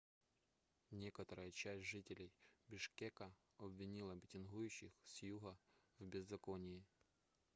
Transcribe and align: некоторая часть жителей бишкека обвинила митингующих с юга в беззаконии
некоторая 0.89 1.51
часть 1.51 1.83
жителей 1.83 2.33
бишкека 2.67 3.35
обвинила 3.59 4.13
митингующих 4.13 4.99
с 5.05 5.21
юга 5.21 5.59
в 5.99 6.07
беззаконии 6.07 6.83